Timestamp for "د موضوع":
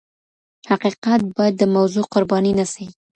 1.57-2.05